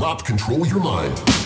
drop, 0.00 0.24
control 0.24 0.66
your 0.66 0.80
mind. 0.80 1.39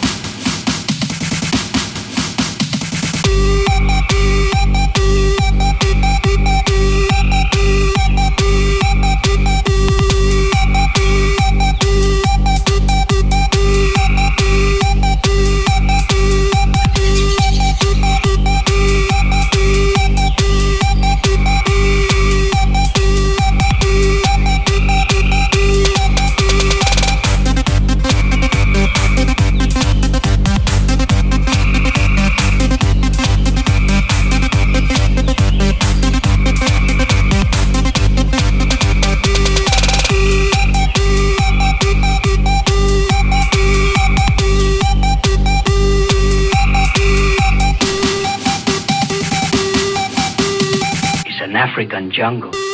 African 51.84 52.10
jungle. 52.10 52.73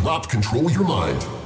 drop, 0.00 0.30
control 0.30 0.70
your 0.70 0.84
mind. 0.84 1.39